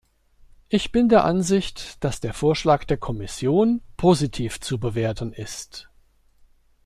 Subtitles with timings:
[0.67, 5.91] Ich bin der Ansicht, dass der Vorschlag der Kommission positiv zu bewerten ist.